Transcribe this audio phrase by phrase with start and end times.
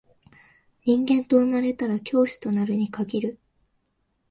[0.83, 3.39] 人間と生まれたら教師となるに限る